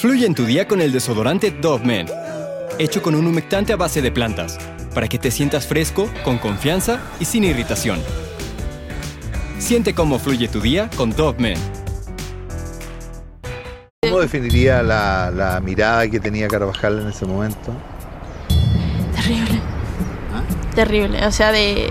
Fluye 0.00 0.24
en 0.24 0.34
tu 0.34 0.46
día 0.46 0.66
con 0.66 0.80
el 0.80 0.92
desodorante 0.92 1.50
Dove 1.50 1.84
Men, 1.84 2.06
hecho 2.78 3.02
con 3.02 3.14
un 3.14 3.26
humectante 3.26 3.74
a 3.74 3.76
base 3.76 4.00
de 4.00 4.10
plantas, 4.10 4.58
para 4.94 5.06
que 5.06 5.18
te 5.18 5.30
sientas 5.30 5.66
fresco, 5.66 6.08
con 6.24 6.38
confianza 6.38 7.02
y 7.20 7.26
sin 7.26 7.44
irritación. 7.44 8.00
Siente 9.58 9.92
cómo 9.92 10.18
fluye 10.18 10.48
tu 10.48 10.62
día 10.62 10.88
con 10.96 11.10
Dove 11.10 11.38
Men. 11.38 11.58
¿Cómo 14.00 14.20
definiría 14.20 14.82
la, 14.82 15.30
la 15.30 15.60
mirada 15.60 16.08
que 16.08 16.18
tenía 16.18 16.48
Carvajal 16.48 17.00
en 17.00 17.08
ese 17.08 17.26
momento? 17.26 17.70
Terrible. 19.14 19.60
Terrible, 20.74 21.26
o 21.26 21.30
sea, 21.30 21.52
de. 21.52 21.90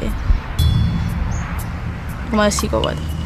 como 2.31 2.41
de 2.41 2.49
psicópata. 2.49 3.18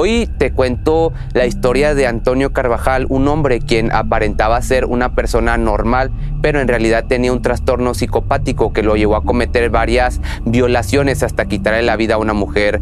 Hoy 0.00 0.28
te 0.38 0.52
cuento 0.52 1.12
la 1.32 1.44
historia 1.46 1.92
de 1.92 2.06
Antonio 2.06 2.52
Carvajal, 2.52 3.06
un 3.08 3.26
hombre 3.26 3.58
quien 3.58 3.90
aparentaba 3.90 4.62
ser 4.62 4.84
una 4.84 5.16
persona 5.16 5.58
normal, 5.58 6.12
pero 6.40 6.60
en 6.60 6.68
realidad 6.68 7.06
tenía 7.08 7.32
un 7.32 7.42
trastorno 7.42 7.94
psicopático 7.94 8.72
que 8.72 8.84
lo 8.84 8.94
llevó 8.94 9.16
a 9.16 9.24
cometer 9.24 9.70
varias 9.70 10.20
violaciones 10.44 11.24
hasta 11.24 11.46
quitarle 11.46 11.82
la 11.82 11.96
vida 11.96 12.14
a 12.14 12.18
una 12.18 12.32
mujer. 12.32 12.80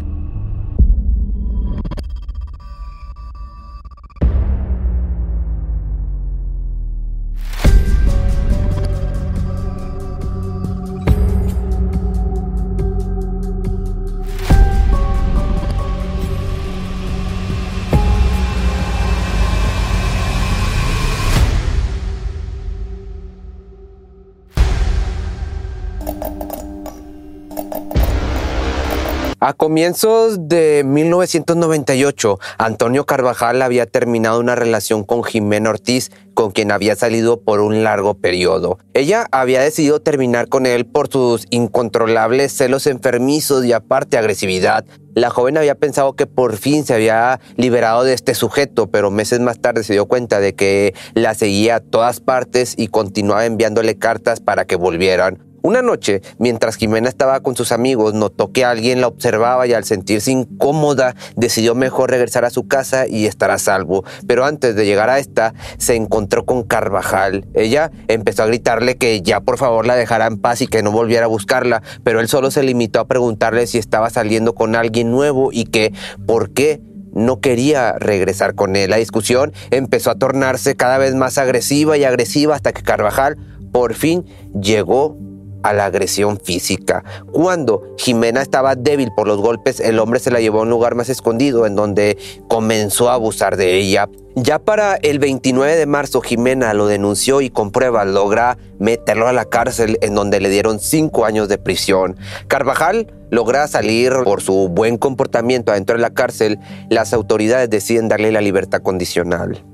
A 29.46 29.52
comienzos 29.52 30.48
de 30.48 30.82
1998, 30.84 32.40
Antonio 32.58 33.06
Carvajal 33.06 33.62
había 33.62 33.86
terminado 33.86 34.40
una 34.40 34.56
relación 34.56 35.04
con 35.04 35.22
Jimena 35.22 35.70
Ortiz, 35.70 36.10
con 36.34 36.50
quien 36.50 36.72
había 36.72 36.96
salido 36.96 37.40
por 37.40 37.60
un 37.60 37.84
largo 37.84 38.14
periodo. 38.14 38.80
Ella 38.92 39.28
había 39.30 39.62
decidido 39.62 40.00
terminar 40.00 40.48
con 40.48 40.66
él 40.66 40.84
por 40.84 41.06
sus 41.06 41.46
incontrolables 41.50 42.56
celos 42.56 42.88
enfermizos 42.88 43.64
y 43.64 43.72
aparte 43.72 44.18
agresividad. 44.18 44.84
La 45.14 45.30
joven 45.30 45.56
había 45.56 45.76
pensado 45.76 46.14
que 46.14 46.26
por 46.26 46.56
fin 46.56 46.84
se 46.84 46.94
había 46.94 47.38
liberado 47.54 48.02
de 48.02 48.14
este 48.14 48.34
sujeto, 48.34 48.88
pero 48.90 49.12
meses 49.12 49.38
más 49.38 49.60
tarde 49.60 49.84
se 49.84 49.92
dio 49.92 50.06
cuenta 50.06 50.40
de 50.40 50.56
que 50.56 50.92
la 51.14 51.34
seguía 51.34 51.76
a 51.76 51.80
todas 51.80 52.18
partes 52.18 52.74
y 52.76 52.88
continuaba 52.88 53.46
enviándole 53.46 53.96
cartas 53.96 54.40
para 54.40 54.64
que 54.64 54.74
volvieran. 54.74 55.45
Una 55.66 55.82
noche, 55.82 56.22
mientras 56.38 56.76
Jimena 56.76 57.08
estaba 57.08 57.40
con 57.40 57.56
sus 57.56 57.72
amigos, 57.72 58.14
notó 58.14 58.52
que 58.52 58.64
alguien 58.64 59.00
la 59.00 59.08
observaba 59.08 59.66
y 59.66 59.72
al 59.72 59.82
sentirse 59.82 60.30
incómoda 60.30 61.16
decidió 61.34 61.74
mejor 61.74 62.10
regresar 62.10 62.44
a 62.44 62.50
su 62.50 62.68
casa 62.68 63.08
y 63.08 63.26
estar 63.26 63.50
a 63.50 63.58
salvo. 63.58 64.04
Pero 64.28 64.44
antes 64.44 64.76
de 64.76 64.86
llegar 64.86 65.10
a 65.10 65.18
esta, 65.18 65.54
se 65.78 65.96
encontró 65.96 66.46
con 66.46 66.62
Carvajal. 66.62 67.48
Ella 67.52 67.90
empezó 68.06 68.44
a 68.44 68.46
gritarle 68.46 68.96
que 68.96 69.22
ya 69.22 69.40
por 69.40 69.58
favor 69.58 69.86
la 69.86 69.96
dejara 69.96 70.28
en 70.28 70.38
paz 70.38 70.60
y 70.62 70.68
que 70.68 70.84
no 70.84 70.92
volviera 70.92 71.24
a 71.24 71.28
buscarla, 71.28 71.82
pero 72.04 72.20
él 72.20 72.28
solo 72.28 72.52
se 72.52 72.62
limitó 72.62 73.00
a 73.00 73.08
preguntarle 73.08 73.66
si 73.66 73.78
estaba 73.78 74.08
saliendo 74.08 74.54
con 74.54 74.76
alguien 74.76 75.10
nuevo 75.10 75.48
y 75.50 75.64
que 75.64 75.92
por 76.28 76.50
qué 76.50 76.80
no 77.12 77.40
quería 77.40 77.94
regresar 77.94 78.54
con 78.54 78.76
él. 78.76 78.90
La 78.90 78.98
discusión 78.98 79.52
empezó 79.72 80.12
a 80.12 80.14
tornarse 80.14 80.76
cada 80.76 80.98
vez 80.98 81.16
más 81.16 81.38
agresiva 81.38 81.96
y 81.96 82.04
agresiva 82.04 82.54
hasta 82.54 82.72
que 82.72 82.84
Carvajal 82.84 83.36
por 83.72 83.94
fin 83.94 84.24
llegó 84.54 85.18
a 85.66 85.72
la 85.72 85.86
agresión 85.86 86.38
física. 86.38 87.02
Cuando 87.32 87.82
Jimena 87.98 88.40
estaba 88.40 88.76
débil 88.76 89.10
por 89.16 89.26
los 89.26 89.38
golpes, 89.38 89.80
el 89.80 89.98
hombre 89.98 90.20
se 90.20 90.30
la 90.30 90.40
llevó 90.40 90.60
a 90.60 90.62
un 90.62 90.70
lugar 90.70 90.94
más 90.94 91.08
escondido 91.08 91.66
en 91.66 91.74
donde 91.74 92.16
comenzó 92.48 93.10
a 93.10 93.14
abusar 93.14 93.56
de 93.56 93.76
ella. 93.76 94.08
Ya 94.36 94.60
para 94.60 94.94
el 94.96 95.18
29 95.18 95.76
de 95.76 95.86
marzo, 95.86 96.20
Jimena 96.20 96.72
lo 96.72 96.86
denunció 96.86 97.40
y 97.40 97.50
con 97.50 97.72
pruebas 97.72 98.06
logra 98.06 98.58
meterlo 98.78 99.26
a 99.26 99.32
la 99.32 99.46
cárcel 99.46 99.98
en 100.02 100.14
donde 100.14 100.40
le 100.40 100.50
dieron 100.50 100.78
cinco 100.78 101.24
años 101.24 101.48
de 101.48 101.58
prisión. 101.58 102.16
Carvajal 102.46 103.12
logra 103.30 103.66
salir 103.66 104.12
por 104.22 104.42
su 104.42 104.68
buen 104.68 104.98
comportamiento 104.98 105.72
adentro 105.72 105.96
de 105.96 106.02
la 106.02 106.10
cárcel. 106.10 106.60
Las 106.90 107.12
autoridades 107.12 107.70
deciden 107.70 108.08
darle 108.08 108.30
la 108.30 108.40
libertad 108.40 108.82
condicional. 108.82 109.64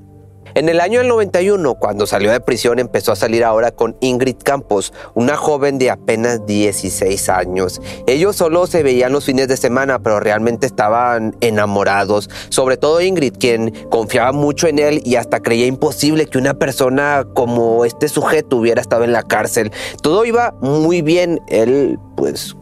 En 0.55 0.69
el 0.69 0.81
año 0.81 0.99
del 0.99 1.07
91, 1.07 1.73
cuando 1.75 2.05
salió 2.05 2.31
de 2.31 2.39
prisión, 2.39 2.77
empezó 2.77 3.11
a 3.11 3.15
salir 3.15 3.43
ahora 3.43 3.71
con 3.71 3.97
Ingrid 4.01 4.35
Campos, 4.43 4.93
una 5.15 5.35
joven 5.35 5.79
de 5.79 5.89
apenas 5.89 6.45
16 6.45 7.27
años. 7.29 7.81
Ellos 8.05 8.35
solo 8.35 8.67
se 8.67 8.83
veían 8.83 9.13
los 9.13 9.25
fines 9.25 9.47
de 9.47 9.57
semana, 9.57 9.97
pero 9.97 10.19
realmente 10.19 10.67
estaban 10.67 11.35
enamorados. 11.41 12.29
Sobre 12.49 12.77
todo 12.77 13.01
Ingrid, 13.01 13.33
quien 13.39 13.71
confiaba 13.89 14.31
mucho 14.31 14.67
en 14.67 14.77
él 14.77 15.01
y 15.03 15.15
hasta 15.15 15.39
creía 15.39 15.65
imposible 15.65 16.27
que 16.27 16.37
una 16.37 16.53
persona 16.53 17.25
como 17.33 17.83
este 17.83 18.07
sujeto 18.07 18.57
hubiera 18.57 18.79
estado 18.79 19.05
en 19.05 19.11
la 19.11 19.23
cárcel. 19.23 19.71
Todo 20.03 20.23
iba 20.23 20.53
muy 20.61 21.01
bien. 21.01 21.41
Él, 21.47 21.97
pues, 22.15 22.55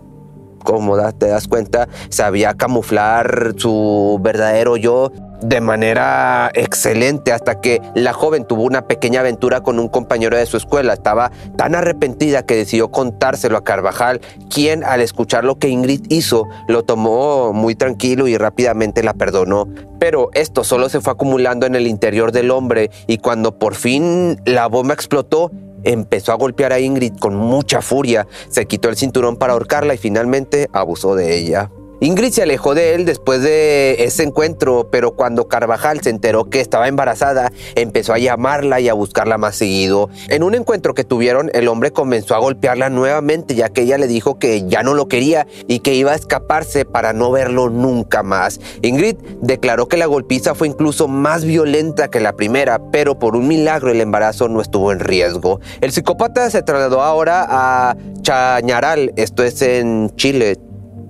como 0.63 0.97
te 1.11 1.27
das 1.27 1.49
cuenta, 1.49 1.89
sabía 2.09 2.53
camuflar 2.53 3.53
su 3.57 4.17
verdadero 4.21 4.77
yo 4.77 5.11
de 5.41 5.61
manera 5.61 6.51
excelente 6.53 7.31
hasta 7.31 7.59
que 7.59 7.81
la 7.95 8.13
joven 8.13 8.45
tuvo 8.45 8.63
una 8.63 8.87
pequeña 8.87 9.21
aventura 9.21 9.61
con 9.61 9.79
un 9.79 9.89
compañero 9.89 10.37
de 10.37 10.45
su 10.45 10.57
escuela. 10.57 10.93
Estaba 10.93 11.31
tan 11.57 11.75
arrepentida 11.75 12.45
que 12.45 12.55
decidió 12.55 12.91
contárselo 12.91 13.57
a 13.57 13.63
Carvajal, 13.63 14.21
quien 14.49 14.83
al 14.83 15.01
escuchar 15.01 15.43
lo 15.43 15.57
que 15.57 15.69
Ingrid 15.69 16.05
hizo 16.09 16.47
lo 16.67 16.83
tomó 16.83 17.53
muy 17.53 17.75
tranquilo 17.75 18.27
y 18.27 18.37
rápidamente 18.37 19.03
la 19.03 19.13
perdonó. 19.13 19.67
Pero 19.99 20.29
esto 20.33 20.63
solo 20.63 20.89
se 20.89 21.01
fue 21.01 21.13
acumulando 21.13 21.65
en 21.65 21.75
el 21.75 21.87
interior 21.87 22.31
del 22.31 22.51
hombre 22.51 22.89
y 23.07 23.17
cuando 23.17 23.57
por 23.57 23.75
fin 23.75 24.41
la 24.45 24.67
bomba 24.67 24.93
explotó, 24.93 25.51
empezó 25.83 26.31
a 26.31 26.35
golpear 26.35 26.73
a 26.73 26.79
Ingrid 26.79 27.17
con 27.17 27.35
mucha 27.35 27.81
furia, 27.81 28.27
se 28.49 28.65
quitó 28.65 28.89
el 28.89 28.97
cinturón 28.97 29.37
para 29.37 29.53
ahorcarla 29.53 29.93
y 29.93 29.97
finalmente 29.97 30.67
abusó 30.73 31.15
de 31.15 31.37
ella. 31.37 31.71
Ingrid 32.03 32.31
se 32.31 32.41
alejó 32.41 32.73
de 32.73 32.95
él 32.95 33.05
después 33.05 33.43
de 33.43 34.03
ese 34.03 34.23
encuentro, 34.23 34.89
pero 34.91 35.11
cuando 35.11 35.47
Carvajal 35.47 36.01
se 36.01 36.09
enteró 36.09 36.45
que 36.45 36.59
estaba 36.59 36.87
embarazada, 36.87 37.51
empezó 37.75 38.13
a 38.13 38.17
llamarla 38.17 38.79
y 38.79 38.89
a 38.89 38.95
buscarla 38.95 39.37
más 39.37 39.55
seguido. 39.55 40.09
En 40.27 40.41
un 40.41 40.55
encuentro 40.55 40.95
que 40.95 41.03
tuvieron, 41.03 41.51
el 41.53 41.67
hombre 41.67 41.91
comenzó 41.91 42.33
a 42.33 42.39
golpearla 42.39 42.89
nuevamente, 42.89 43.53
ya 43.53 43.69
que 43.69 43.83
ella 43.83 43.99
le 43.99 44.07
dijo 44.07 44.39
que 44.39 44.67
ya 44.67 44.81
no 44.81 44.95
lo 44.95 45.07
quería 45.07 45.45
y 45.67 45.81
que 45.81 45.93
iba 45.93 46.13
a 46.13 46.15
escaparse 46.15 46.85
para 46.85 47.13
no 47.13 47.29
verlo 47.29 47.69
nunca 47.69 48.23
más. 48.23 48.59
Ingrid 48.81 49.17
declaró 49.39 49.87
que 49.87 49.97
la 49.97 50.07
golpiza 50.07 50.55
fue 50.55 50.69
incluso 50.69 51.07
más 51.07 51.45
violenta 51.45 52.07
que 52.07 52.19
la 52.19 52.33
primera, 52.33 52.81
pero 52.91 53.19
por 53.19 53.35
un 53.35 53.47
milagro 53.47 53.91
el 53.91 54.01
embarazo 54.01 54.49
no 54.49 54.59
estuvo 54.59 54.91
en 54.91 55.01
riesgo. 55.01 55.59
El 55.81 55.91
psicópata 55.91 56.49
se 56.49 56.63
trasladó 56.63 57.03
ahora 57.03 57.45
a 57.47 57.95
Chañaral, 58.23 59.13
esto 59.17 59.43
es 59.43 59.61
en 59.61 60.11
Chile, 60.15 60.57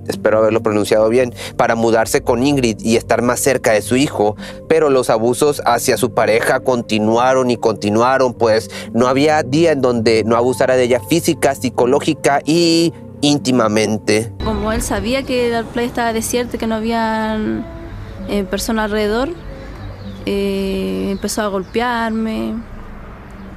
espero 0.07 0.39
haberlo 0.39 0.62
pronunciado 0.62 1.09
bien, 1.09 1.34
para 1.56 1.75
mudarse 1.75 2.22
con 2.22 2.45
Ingrid 2.45 2.79
y 2.81 2.95
estar 2.95 3.22
más 3.22 3.39
cerca 3.39 3.72
de 3.72 3.81
su 3.81 3.95
hijo, 3.95 4.35
pero 4.67 4.89
los 4.89 5.09
abusos 5.09 5.62
hacia 5.66 5.97
su 5.97 6.13
pareja 6.13 6.59
continuaron 6.59 7.50
y 7.50 7.57
continuaron, 7.57 8.34
pues 8.34 8.69
no 8.94 9.07
había 9.07 9.44
día 9.44 9.72
en 9.72 9.81
donde 9.81 10.23
no 10.25 10.35
abusara 10.35 10.75
de 10.75 10.84
ella 10.84 11.00
física, 11.00 11.56
psicológica 11.56 12.41
y 12.45 12.94
íntimamente. 13.22 14.31
Como 14.44 14.72
él 14.72 14.81
sabía 14.81 15.23
que 15.23 15.50
la 15.50 15.63
playa 15.63 15.88
estaba 15.88 16.13
desierta, 16.13 16.57
que 16.57 16.68
no 16.68 16.75
había 16.75 17.38
eh, 18.28 18.44
personas 18.44 18.85
alrededor, 18.85 19.29
eh, 20.25 21.09
empezó 21.12 21.41
a 21.41 21.47
golpearme, 21.47 22.56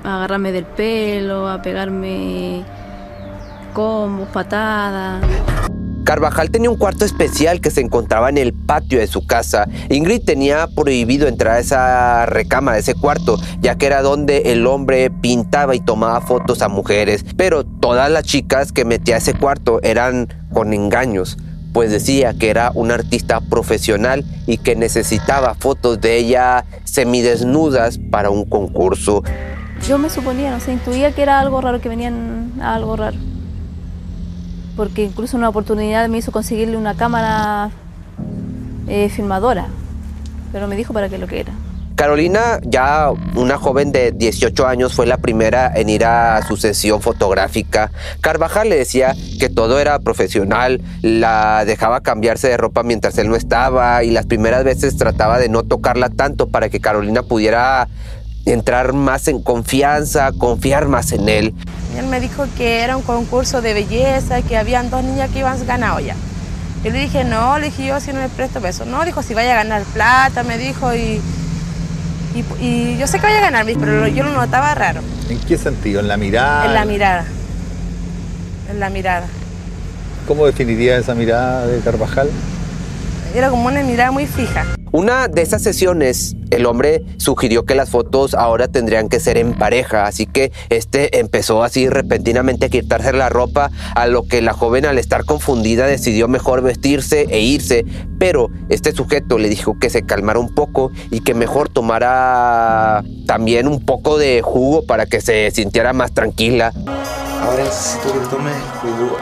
a 0.02 0.16
agarrarme 0.16 0.52
del 0.52 0.66
pelo, 0.66 1.48
a 1.48 1.62
pegarme 1.62 2.64
combos, 3.72 4.28
patadas. 4.28 5.22
Carvajal 6.04 6.50
tenía 6.50 6.68
un 6.68 6.76
cuarto 6.76 7.06
especial 7.06 7.62
que 7.62 7.70
se 7.70 7.80
encontraba 7.80 8.28
en 8.28 8.36
el 8.36 8.52
patio 8.52 8.98
de 9.00 9.06
su 9.06 9.26
casa. 9.26 9.66
Ingrid 9.88 10.22
tenía 10.22 10.68
prohibido 10.68 11.26
entrar 11.26 11.56
a 11.56 11.58
esa 11.60 12.26
recámara, 12.26 12.76
a 12.76 12.80
ese 12.80 12.94
cuarto, 12.94 13.38
ya 13.60 13.76
que 13.76 13.86
era 13.86 14.02
donde 14.02 14.52
el 14.52 14.66
hombre 14.66 15.10
pintaba 15.10 15.74
y 15.74 15.80
tomaba 15.80 16.20
fotos 16.20 16.60
a 16.60 16.68
mujeres. 16.68 17.24
Pero 17.36 17.64
todas 17.64 18.10
las 18.10 18.24
chicas 18.24 18.70
que 18.70 18.84
metía 18.84 19.14
a 19.14 19.18
ese 19.18 19.32
cuarto 19.32 19.80
eran 19.82 20.28
con 20.52 20.74
engaños, 20.74 21.38
pues 21.72 21.90
decía 21.90 22.34
que 22.34 22.50
era 22.50 22.70
un 22.74 22.90
artista 22.90 23.40
profesional 23.40 24.24
y 24.46 24.58
que 24.58 24.76
necesitaba 24.76 25.54
fotos 25.54 26.00
de 26.02 26.18
ella 26.18 26.66
semidesnudas 26.84 27.98
para 28.10 28.28
un 28.28 28.44
concurso. 28.44 29.22
Yo 29.88 29.96
me 29.98 30.10
suponía, 30.10 30.50
no 30.50 30.60
sé, 30.60 30.72
intuía 30.72 31.12
que 31.12 31.22
era 31.22 31.40
algo 31.40 31.62
raro, 31.62 31.80
que 31.80 31.88
venían 31.88 32.52
a 32.60 32.74
algo 32.74 32.94
raro 32.94 33.16
porque 34.76 35.04
incluso 35.04 35.36
una 35.36 35.48
oportunidad 35.48 36.08
me 36.08 36.18
hizo 36.18 36.32
conseguirle 36.32 36.76
una 36.76 36.94
cámara 36.94 37.70
eh, 38.88 39.08
filmadora, 39.08 39.68
pero 40.52 40.68
me 40.68 40.76
dijo 40.76 40.92
para 40.92 41.08
qué 41.08 41.18
lo 41.18 41.26
que. 41.26 41.44
Carolina, 41.94 42.58
ya 42.64 43.12
una 43.36 43.56
joven 43.56 43.92
de 43.92 44.10
18 44.10 44.66
años, 44.66 44.94
fue 44.94 45.06
la 45.06 45.18
primera 45.18 45.72
en 45.74 45.88
ir 45.88 46.04
a 46.04 46.42
su 46.42 46.56
sesión 46.56 47.00
fotográfica. 47.00 47.92
Carvajal 48.20 48.68
le 48.68 48.76
decía 48.76 49.14
que 49.38 49.48
todo 49.48 49.78
era 49.78 50.00
profesional, 50.00 50.80
la 51.02 51.64
dejaba 51.64 52.00
cambiarse 52.00 52.48
de 52.48 52.56
ropa 52.56 52.82
mientras 52.82 53.16
él 53.18 53.28
no 53.28 53.36
estaba 53.36 54.02
y 54.02 54.10
las 54.10 54.26
primeras 54.26 54.64
veces 54.64 54.96
trataba 54.96 55.38
de 55.38 55.48
no 55.48 55.62
tocarla 55.62 56.08
tanto 56.08 56.48
para 56.48 56.68
que 56.68 56.80
Carolina 56.80 57.22
pudiera 57.22 57.86
entrar 58.46 58.92
más 58.92 59.28
en 59.28 59.42
confianza, 59.42 60.32
confiar 60.32 60.88
más 60.88 61.12
en 61.12 61.28
él. 61.28 61.54
Él 61.98 62.06
me 62.06 62.20
dijo 62.20 62.46
que 62.56 62.80
era 62.80 62.96
un 62.96 63.02
concurso 63.02 63.62
de 63.62 63.74
belleza, 63.74 64.42
que 64.42 64.56
habían 64.56 64.90
dos 64.90 65.04
niñas 65.04 65.30
que 65.30 65.40
iban 65.40 65.64
ganado 65.66 66.00
ya. 66.00 66.16
Yo 66.82 66.90
le 66.90 66.98
dije, 66.98 67.24
no, 67.24 67.58
le 67.58 67.66
dije 67.66 67.86
yo 67.86 68.00
si 68.00 68.12
no 68.12 68.20
le 68.20 68.28
presto 68.28 68.60
peso. 68.60 68.84
No, 68.84 69.04
dijo, 69.04 69.22
si 69.22 69.32
vaya 69.32 69.52
a 69.52 69.56
ganar 69.64 69.82
plata, 69.84 70.42
me 70.42 70.58
dijo, 70.58 70.94
y 70.94 71.20
y, 72.60 72.96
yo 72.98 73.06
sé 73.06 73.20
que 73.20 73.26
voy 73.26 73.36
a 73.36 73.40
ganar, 73.40 73.64
pero 73.64 74.08
yo 74.08 74.24
lo 74.24 74.32
notaba 74.32 74.74
raro. 74.74 75.00
¿En 75.28 75.38
qué 75.40 75.56
sentido? 75.56 76.00
¿En 76.00 76.08
la 76.08 76.16
mirada? 76.16 76.66
En 76.66 76.74
la 76.74 76.84
mirada. 76.84 77.24
En 78.70 78.80
la 78.80 78.90
mirada. 78.90 79.26
¿Cómo 80.26 80.46
definiría 80.46 80.96
esa 80.96 81.14
mirada 81.14 81.66
de 81.66 81.80
Carvajal? 81.80 82.28
Era 83.34 83.50
como 83.50 83.66
una 83.66 83.82
mirada 83.82 84.10
muy 84.10 84.26
fija. 84.26 84.64
Una 84.94 85.26
de 85.26 85.42
esas 85.42 85.60
sesiones, 85.60 86.36
el 86.52 86.66
hombre 86.66 87.02
sugirió 87.16 87.64
que 87.64 87.74
las 87.74 87.90
fotos 87.90 88.32
ahora 88.32 88.68
tendrían 88.68 89.08
que 89.08 89.18
ser 89.18 89.38
en 89.38 89.54
pareja, 89.54 90.06
así 90.06 90.24
que 90.24 90.52
este 90.68 91.18
empezó 91.18 91.64
así 91.64 91.88
repentinamente 91.88 92.66
a 92.66 92.68
quitarse 92.68 93.12
la 93.12 93.28
ropa, 93.28 93.72
a 93.96 94.06
lo 94.06 94.22
que 94.28 94.40
la 94.40 94.52
joven 94.52 94.86
al 94.86 94.98
estar 94.98 95.24
confundida 95.24 95.88
decidió 95.88 96.28
mejor 96.28 96.62
vestirse 96.62 97.26
e 97.28 97.40
irse, 97.40 97.84
pero 98.20 98.50
este 98.68 98.92
sujeto 98.92 99.36
le 99.36 99.48
dijo 99.48 99.80
que 99.80 99.90
se 99.90 100.06
calmara 100.06 100.38
un 100.38 100.54
poco 100.54 100.92
y 101.10 101.22
que 101.22 101.34
mejor 101.34 101.68
tomara 101.68 103.02
también 103.26 103.66
un 103.66 103.84
poco 103.84 104.16
de 104.16 104.42
jugo 104.42 104.86
para 104.86 105.06
que 105.06 105.20
se 105.20 105.50
sintiera 105.50 105.92
más 105.92 106.12
tranquila. 106.12 106.72
Ahora 107.42 107.64
necesito 107.64 108.12
que 108.12 108.28
tomes 108.28 108.54
jugo. 108.80 109.16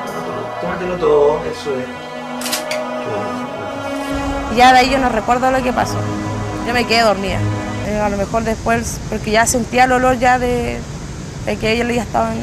Tómatelo 0.61 0.97
todo, 0.97 1.41
eso 1.51 1.71
es 1.79 2.02
ya 4.57 4.73
de 4.73 4.81
ahí 4.81 4.91
yo 4.91 4.99
no 4.99 5.09
recuerdo 5.09 5.51
lo 5.51 5.63
que 5.63 5.73
pasó. 5.73 5.97
Yo 6.67 6.73
me 6.73 6.87
quedé 6.87 7.03
dormida. 7.03 7.39
Eh, 7.87 7.99
a 7.99 8.09
lo 8.09 8.17
mejor 8.17 8.45
después, 8.45 8.99
porque 9.09 9.33
ya 9.33 9.47
sentía 9.47 9.85
el 9.85 9.93
olor 9.93 10.19
ya 10.19 10.39
de, 10.39 10.79
que 11.61 11.73
ellos 11.73 11.89
ya 11.95 12.03
estaban, 12.03 12.37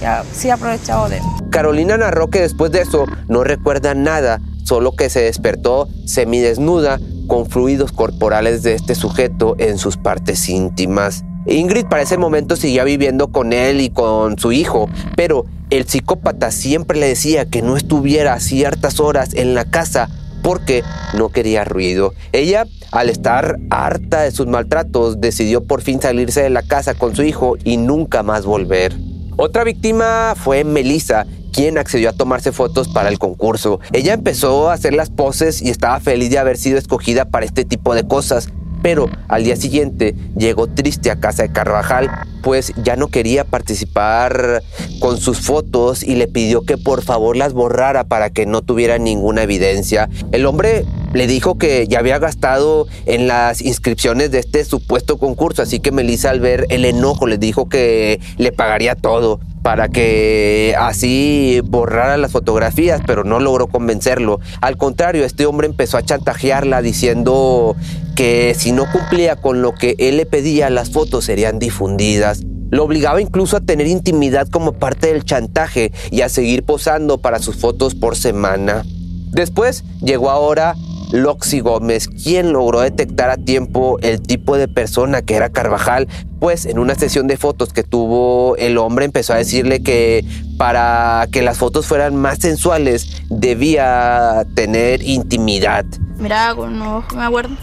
ya 0.00 0.24
sí 0.32 0.50
aprovechado 0.50 1.08
de. 1.08 1.20
Carolina 1.50 1.96
narró 1.96 2.28
que 2.28 2.40
después 2.40 2.70
de 2.72 2.82
eso 2.82 3.06
no 3.28 3.44
recuerda 3.44 3.94
nada, 3.94 4.40
solo 4.64 4.92
que 4.92 5.10
se 5.10 5.22
despertó 5.22 5.88
semidesnuda 6.06 7.00
con 7.26 7.46
fluidos 7.46 7.92
corporales 7.92 8.62
de 8.62 8.74
este 8.74 8.94
sujeto 8.94 9.56
en 9.58 9.78
sus 9.78 9.96
partes 9.96 10.48
íntimas. 10.48 11.24
Ingrid 11.46 11.86
para 11.86 12.02
ese 12.02 12.18
momento 12.18 12.54
seguía 12.54 12.84
viviendo 12.84 13.28
con 13.28 13.52
él 13.52 13.80
y 13.80 13.90
con 13.90 14.38
su 14.38 14.52
hijo, 14.52 14.88
pero 15.16 15.44
el 15.70 15.88
psicópata 15.88 16.50
siempre 16.50 16.98
le 17.00 17.08
decía 17.08 17.46
que 17.46 17.62
no 17.62 17.76
estuviera 17.76 18.38
ciertas 18.38 19.00
horas 19.00 19.30
en 19.34 19.54
la 19.54 19.64
casa 19.64 20.08
porque 20.42 20.82
no 21.14 21.30
quería 21.30 21.64
ruido. 21.64 22.14
Ella, 22.32 22.66
al 22.90 23.08
estar 23.08 23.58
harta 23.70 24.22
de 24.22 24.30
sus 24.30 24.46
maltratos, 24.46 25.20
decidió 25.20 25.64
por 25.64 25.82
fin 25.82 26.00
salirse 26.00 26.42
de 26.42 26.50
la 26.50 26.62
casa 26.62 26.94
con 26.94 27.14
su 27.14 27.22
hijo 27.22 27.56
y 27.64 27.76
nunca 27.76 28.22
más 28.22 28.44
volver. 28.44 28.94
Otra 29.36 29.64
víctima 29.64 30.34
fue 30.36 30.64
Melissa, 30.64 31.26
quien 31.52 31.78
accedió 31.78 32.10
a 32.10 32.12
tomarse 32.12 32.52
fotos 32.52 32.88
para 32.88 33.08
el 33.08 33.18
concurso. 33.18 33.80
Ella 33.92 34.14
empezó 34.14 34.70
a 34.70 34.74
hacer 34.74 34.94
las 34.94 35.10
poses 35.10 35.62
y 35.62 35.70
estaba 35.70 36.00
feliz 36.00 36.30
de 36.30 36.38
haber 36.38 36.56
sido 36.56 36.78
escogida 36.78 37.26
para 37.26 37.46
este 37.46 37.64
tipo 37.64 37.94
de 37.94 38.06
cosas, 38.06 38.48
pero 38.82 39.08
al 39.28 39.44
día 39.44 39.56
siguiente 39.56 40.14
llegó 40.36 40.66
triste 40.66 41.10
a 41.10 41.20
casa 41.20 41.44
de 41.44 41.52
Carvajal, 41.52 42.10
pues 42.42 42.72
ya 42.82 42.96
no 42.96 43.08
quería 43.08 43.44
participar 43.44 44.62
con 44.98 45.18
sus 45.18 45.40
fotos 45.40 46.02
y 46.02 46.16
le 46.16 46.26
pidió 46.26 46.62
que 46.62 46.76
por 46.76 47.02
favor 47.02 47.36
las 47.36 47.52
borrara 47.52 48.04
para 48.04 48.30
que 48.30 48.44
no 48.44 48.62
tuviera 48.62 48.98
ninguna 48.98 49.44
evidencia. 49.44 50.08
El 50.32 50.46
hombre 50.46 50.84
le 51.12 51.26
dijo 51.26 51.58
que 51.58 51.86
ya 51.88 51.98
había 51.98 52.18
gastado 52.18 52.86
en 53.06 53.28
las 53.28 53.60
inscripciones 53.60 54.30
de 54.30 54.38
este 54.38 54.64
supuesto 54.64 55.18
concurso, 55.18 55.62
así 55.62 55.80
que 55.80 55.92
Melissa 55.92 56.30
al 56.30 56.40
ver 56.40 56.66
el 56.70 56.84
enojo 56.84 57.26
le 57.26 57.38
dijo 57.38 57.68
que 57.68 58.20
le 58.38 58.52
pagaría 58.52 58.94
todo 58.94 59.40
para 59.62 59.88
que 59.88 60.74
así 60.78 61.60
borrara 61.64 62.16
las 62.16 62.32
fotografías, 62.32 63.00
pero 63.06 63.22
no 63.24 63.38
logró 63.38 63.68
convencerlo. 63.68 64.40
Al 64.60 64.76
contrario, 64.76 65.24
este 65.24 65.46
hombre 65.46 65.68
empezó 65.68 65.96
a 65.96 66.02
chantajearla 66.02 66.82
diciendo 66.82 67.76
que 68.16 68.54
si 68.58 68.72
no 68.72 68.90
cumplía 68.90 69.36
con 69.36 69.62
lo 69.62 69.72
que 69.74 69.94
él 69.98 70.16
le 70.16 70.26
pedía, 70.26 70.68
las 70.68 70.90
fotos 70.90 71.24
serían 71.24 71.60
difundidas. 71.60 72.42
Lo 72.70 72.84
obligaba 72.84 73.20
incluso 73.20 73.56
a 73.56 73.60
tener 73.60 73.86
intimidad 73.86 74.48
como 74.48 74.72
parte 74.72 75.12
del 75.12 75.24
chantaje 75.24 75.92
y 76.10 76.22
a 76.22 76.28
seguir 76.28 76.64
posando 76.64 77.18
para 77.18 77.38
sus 77.38 77.56
fotos 77.56 77.94
por 77.94 78.16
semana. 78.16 78.84
Después 79.30 79.84
llegó 80.00 80.30
ahora 80.30 80.74
Loxy 81.12 81.60
Gómez, 81.60 82.08
quien 82.08 82.52
logró 82.52 82.80
detectar 82.80 83.30
a 83.30 83.36
tiempo 83.36 83.98
el 84.00 84.20
tipo 84.20 84.56
de 84.56 84.66
persona 84.66 85.22
que 85.22 85.36
era 85.36 85.50
Carvajal, 85.50 86.08
pues 86.40 86.66
en 86.66 86.78
una 86.78 86.94
sesión 86.94 87.28
de 87.28 87.36
fotos 87.36 87.72
que 87.72 87.82
tuvo 87.84 88.56
el 88.56 88.78
hombre 88.78 89.04
empezó 89.04 89.34
a 89.34 89.36
decirle 89.36 89.82
que 89.82 90.24
para 90.56 91.28
que 91.30 91.42
las 91.42 91.58
fotos 91.58 91.86
fueran 91.86 92.16
más 92.16 92.38
sensuales 92.38 93.22
debía 93.28 94.44
tener 94.54 95.02
intimidad. 95.02 95.84
Mira, 96.18 96.54
no 96.54 97.04
me 97.14 97.24
acuerdo. 97.24 97.54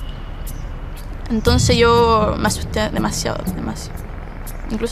Entonces 1.29 1.77
yo 1.77 2.35
me 2.39 2.47
asusté 2.47 2.89
demasiado, 2.89 3.43
demasiado. 3.55 3.99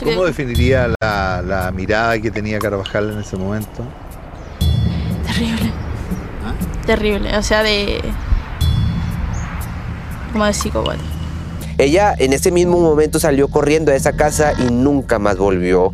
¿Cómo 0.03 0.25
definiría 0.25 0.89
la, 0.99 1.43
la, 1.45 1.71
mirada 1.71 2.19
que 2.19 2.31
tenía 2.31 2.57
Carvajal 2.57 3.11
en 3.11 3.19
ese 3.19 3.37
momento? 3.37 3.83
Terrible. 5.25 5.71
¿Ah? 6.43 6.85
Terrible, 6.85 7.37
o 7.37 7.43
sea, 7.43 7.61
de 7.61 8.01
como 10.31 10.45
de 10.45 10.53
psicópata. 10.53 10.99
Ella 11.77 12.15
en 12.17 12.33
ese 12.33 12.51
mismo 12.51 12.79
momento 12.79 13.19
salió 13.19 13.49
corriendo 13.49 13.91
a 13.91 13.95
esa 13.95 14.13
casa 14.13 14.53
y 14.57 14.71
nunca 14.71 15.19
más 15.19 15.37
volvió. 15.37 15.93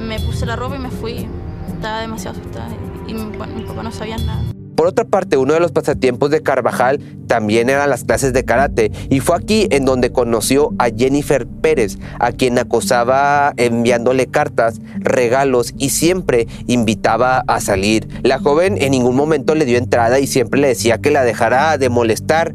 Me 0.00 0.20
puse 0.20 0.46
la 0.46 0.56
ropa 0.56 0.76
y 0.76 0.78
me 0.78 0.90
fui. 0.90 1.28
Estaba 1.68 2.00
demasiado 2.00 2.38
asustada 2.38 2.68
y 3.06 3.12
bueno, 3.12 3.54
mi 3.56 3.62
papá 3.64 3.82
no 3.82 3.90
sabía 3.90 4.18
nada. 4.18 4.42
Por 4.80 4.86
otra 4.86 5.04
parte, 5.04 5.36
uno 5.36 5.52
de 5.52 5.60
los 5.60 5.72
pasatiempos 5.72 6.30
de 6.30 6.42
Carvajal 6.42 7.00
también 7.26 7.68
eran 7.68 7.90
las 7.90 8.04
clases 8.04 8.32
de 8.32 8.46
karate 8.46 8.90
y 9.10 9.20
fue 9.20 9.36
aquí 9.36 9.68
en 9.70 9.84
donde 9.84 10.10
conoció 10.10 10.70
a 10.78 10.88
Jennifer 10.88 11.46
Pérez, 11.46 11.98
a 12.18 12.32
quien 12.32 12.58
acosaba 12.58 13.52
enviándole 13.58 14.28
cartas, 14.28 14.80
regalos 15.00 15.74
y 15.76 15.90
siempre 15.90 16.46
invitaba 16.66 17.44
a 17.46 17.60
salir. 17.60 18.08
La 18.22 18.38
joven 18.38 18.80
en 18.80 18.92
ningún 18.92 19.16
momento 19.16 19.54
le 19.54 19.66
dio 19.66 19.76
entrada 19.76 20.18
y 20.18 20.26
siempre 20.26 20.58
le 20.60 20.68
decía 20.68 20.96
que 20.96 21.10
la 21.10 21.24
dejara 21.24 21.76
de 21.76 21.90
molestar 21.90 22.54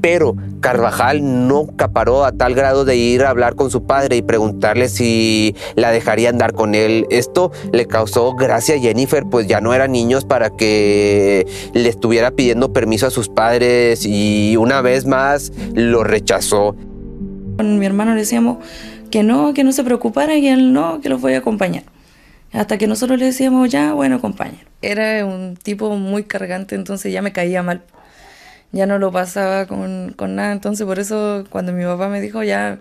pero 0.00 0.36
Carvajal 0.60 1.48
no 1.48 1.68
caparó 1.76 2.24
a 2.24 2.32
tal 2.32 2.54
grado 2.54 2.84
de 2.84 2.96
ir 2.96 3.24
a 3.24 3.30
hablar 3.30 3.54
con 3.54 3.70
su 3.70 3.86
padre 3.86 4.16
y 4.16 4.22
preguntarle 4.22 4.88
si 4.88 5.54
la 5.74 5.90
dejaría 5.90 6.28
andar 6.28 6.52
con 6.52 6.74
él. 6.74 7.06
Esto 7.10 7.52
le 7.72 7.86
causó 7.86 8.34
gracia 8.34 8.76
a 8.76 8.78
Jennifer, 8.78 9.24
pues 9.30 9.46
ya 9.46 9.60
no 9.60 9.74
eran 9.74 9.92
niños 9.92 10.24
para 10.24 10.50
que 10.50 11.46
le 11.72 11.88
estuviera 11.88 12.30
pidiendo 12.30 12.72
permiso 12.72 13.06
a 13.06 13.10
sus 13.10 13.28
padres 13.28 14.04
y 14.04 14.56
una 14.56 14.80
vez 14.80 15.06
más 15.06 15.52
lo 15.74 16.04
rechazó. 16.04 16.76
Con 17.56 17.78
mi 17.78 17.86
hermano 17.86 18.14
le 18.14 18.20
decíamos 18.20 18.58
que 19.10 19.22
no, 19.22 19.54
que 19.54 19.64
no 19.64 19.72
se 19.72 19.84
preocupara 19.84 20.36
y 20.36 20.48
él 20.48 20.72
no, 20.72 21.00
que 21.00 21.08
los 21.08 21.20
voy 21.20 21.34
a 21.34 21.38
acompañar. 21.38 21.84
Hasta 22.52 22.78
que 22.78 22.86
nosotros 22.86 23.18
le 23.18 23.26
decíamos, 23.26 23.70
ya, 23.70 23.92
bueno, 23.92 24.16
acompaña. 24.16 24.58
Era 24.80 25.24
un 25.26 25.56
tipo 25.56 25.94
muy 25.96 26.24
cargante, 26.24 26.74
entonces 26.74 27.12
ya 27.12 27.20
me 27.20 27.32
caía 27.32 27.62
mal 27.62 27.82
ya 28.72 28.86
no 28.86 28.98
lo 28.98 29.12
pasaba 29.12 29.66
con, 29.66 30.14
nada. 30.18 30.52
Entonces 30.52 30.86
por 30.86 30.98
eso 30.98 31.44
cuando 31.50 31.72
mi 31.72 31.84
papá 31.84 32.08
me 32.08 32.20
dijo 32.20 32.42
ya 32.42 32.78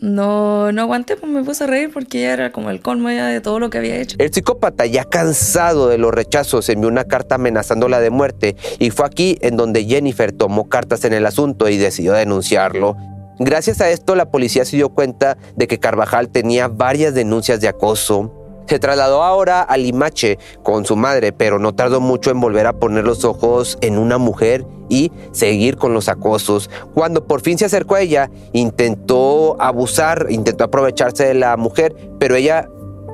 no, 0.00 0.72
no 0.72 0.82
aguanté, 0.82 1.16
pues 1.16 1.30
me 1.30 1.44
puse 1.44 1.64
a 1.64 1.66
reír 1.66 1.90
porque 1.92 2.22
ya 2.22 2.32
era 2.32 2.52
como 2.52 2.70
el 2.70 2.80
colmo 2.80 3.10
ya 3.10 3.26
de 3.26 3.40
todo 3.42 3.58
lo 3.58 3.68
que 3.68 3.78
había 3.78 3.96
hecho. 3.96 4.16
El 4.18 4.32
psicópata, 4.32 4.86
ya 4.86 5.04
cansado 5.04 5.88
de 5.88 5.98
los 5.98 6.12
rechazos, 6.14 6.68
envió 6.70 6.88
una 6.88 7.04
carta 7.04 7.34
amenazándola 7.34 8.00
de 8.00 8.10
muerte 8.10 8.56
y 8.78 8.90
fue 8.90 9.04
aquí 9.04 9.38
en 9.42 9.56
donde 9.56 9.84
Jennifer 9.84 10.32
tomó 10.32 10.68
cartas 10.68 11.04
en 11.04 11.12
el 11.12 11.26
asunto 11.26 11.68
y 11.68 11.76
decidió 11.76 12.14
denunciarlo. 12.14 12.96
Gracias 13.38 13.80
a 13.80 13.90
esto, 13.90 14.14
la 14.14 14.30
policía 14.30 14.64
se 14.64 14.76
dio 14.76 14.90
cuenta 14.90 15.36
de 15.56 15.66
que 15.66 15.78
Carvajal 15.78 16.28
tenía 16.30 16.68
varias 16.68 17.12
denuncias 17.12 17.60
de 17.60 17.68
acoso, 17.68 18.41
se 18.66 18.78
trasladó 18.78 19.22
ahora 19.22 19.62
a 19.62 19.76
Limache 19.76 20.38
con 20.62 20.84
su 20.84 20.96
madre, 20.96 21.32
pero 21.32 21.58
no 21.58 21.74
tardó 21.74 22.00
mucho 22.00 22.30
en 22.30 22.40
volver 22.40 22.66
a 22.66 22.74
poner 22.74 23.04
los 23.04 23.24
ojos 23.24 23.78
en 23.80 23.98
una 23.98 24.18
mujer 24.18 24.64
y 24.88 25.10
seguir 25.32 25.76
con 25.76 25.94
los 25.94 26.08
acosos. 26.08 26.70
Cuando 26.94 27.26
por 27.26 27.40
fin 27.40 27.58
se 27.58 27.64
acercó 27.64 27.94
a 27.94 28.00
ella, 28.02 28.30
intentó 28.52 29.60
abusar, 29.60 30.26
intentó 30.30 30.64
aprovecharse 30.64 31.24
de 31.24 31.34
la 31.34 31.56
mujer, 31.56 31.94
pero 32.18 32.36
ella 32.36 32.68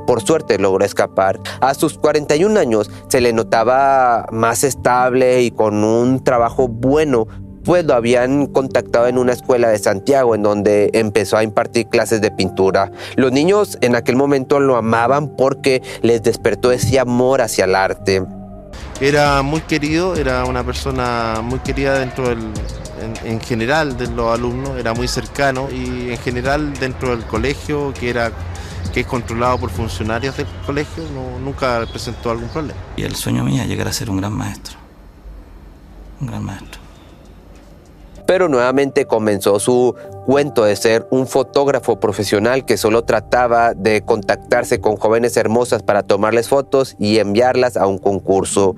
por 0.08 0.22
suerte 0.22 0.58
logró 0.58 0.84
escapar. 0.84 1.38
A 1.60 1.74
sus 1.74 1.98
41 1.98 2.58
años 2.58 2.90
se 3.08 3.20
le 3.20 3.34
notaba 3.34 4.26
más 4.32 4.64
estable 4.64 5.42
y 5.42 5.50
con 5.50 5.84
un 5.84 6.24
trabajo 6.24 6.66
bueno 6.66 7.26
Después 7.68 7.84
lo 7.84 7.92
habían 7.92 8.46
contactado 8.46 9.08
en 9.08 9.18
una 9.18 9.34
escuela 9.34 9.68
de 9.68 9.78
Santiago 9.78 10.34
en 10.34 10.42
donde 10.42 10.88
empezó 10.94 11.36
a 11.36 11.42
impartir 11.42 11.86
clases 11.88 12.22
de 12.22 12.30
pintura. 12.30 12.90
Los 13.14 13.30
niños 13.30 13.76
en 13.82 13.94
aquel 13.94 14.16
momento 14.16 14.58
lo 14.58 14.74
amaban 14.74 15.36
porque 15.36 15.82
les 16.00 16.22
despertó 16.22 16.72
ese 16.72 16.98
amor 16.98 17.42
hacia 17.42 17.66
el 17.66 17.74
arte. 17.74 18.24
Era 19.02 19.42
muy 19.42 19.60
querido, 19.60 20.16
era 20.16 20.46
una 20.46 20.64
persona 20.64 21.42
muy 21.42 21.58
querida 21.58 21.98
dentro 21.98 22.30
del, 22.30 22.38
en, 23.26 23.38
general 23.38 23.98
de 23.98 24.06
los 24.06 24.32
alumnos, 24.32 24.78
era 24.78 24.94
muy 24.94 25.06
cercano 25.06 25.68
y 25.70 26.12
en 26.12 26.16
general 26.16 26.72
dentro 26.72 27.10
del 27.10 27.26
colegio, 27.26 27.92
que 27.92 28.08
era 28.08 28.32
que 28.94 29.00
es 29.00 29.06
controlado 29.06 29.58
por 29.58 29.68
funcionarios 29.68 30.38
del 30.38 30.46
colegio, 30.64 31.04
nunca 31.44 31.84
presentó 31.90 32.30
algún 32.30 32.48
problema. 32.48 32.80
Y 32.96 33.02
el 33.02 33.14
sueño 33.14 33.44
mío 33.44 33.60
es 33.60 33.68
llegar 33.68 33.88
a 33.88 33.92
ser 33.92 34.08
un 34.08 34.16
gran 34.16 34.32
maestro, 34.32 34.78
un 36.22 36.28
gran 36.28 36.42
maestro. 36.42 36.87
Pero 38.28 38.50
nuevamente 38.50 39.06
comenzó 39.06 39.58
su 39.58 39.96
cuento 40.26 40.64
de 40.64 40.76
ser 40.76 41.08
un 41.10 41.26
fotógrafo 41.26 41.98
profesional 41.98 42.66
que 42.66 42.76
solo 42.76 43.04
trataba 43.04 43.72
de 43.72 44.02
contactarse 44.02 44.82
con 44.82 44.98
jóvenes 44.98 45.34
hermosas 45.38 45.82
para 45.82 46.02
tomarles 46.02 46.50
fotos 46.50 46.94
y 46.98 47.20
enviarlas 47.20 47.78
a 47.78 47.86
un 47.86 47.96
concurso 47.96 48.76